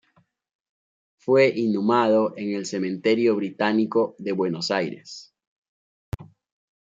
[1.19, 5.31] Fue inhumado en el Cementerio Británico de Buenos Aires.